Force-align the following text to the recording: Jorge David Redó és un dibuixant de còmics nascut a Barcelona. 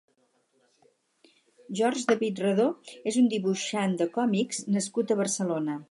Jorge 1.79 2.03
David 2.13 2.43
Redó 2.47 2.67
és 3.13 3.21
un 3.23 3.31
dibuixant 3.35 3.97
de 4.01 4.09
còmics 4.19 4.67
nascut 4.79 5.15
a 5.15 5.21
Barcelona. 5.25 5.79